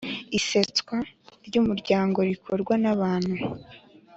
[0.37, 0.97] Iseswa
[1.45, 3.35] ry umuryango rikorwa n abantu